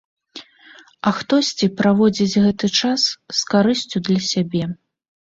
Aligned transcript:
А 1.09 1.13
хтосьці 1.17 1.71
праводзіць 1.83 2.39
гэты 2.47 2.73
час 2.83 3.01
з 3.41 3.49
карысцю 3.55 4.07
для 4.13 4.19
сябе. 4.35 4.63